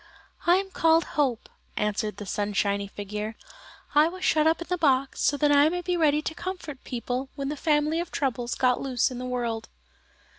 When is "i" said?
0.47-0.55, 3.93-4.07, 5.51-5.69